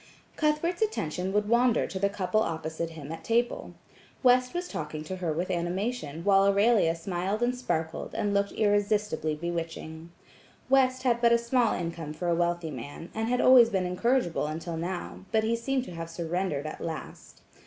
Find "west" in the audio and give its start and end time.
4.23-4.51, 10.69-11.03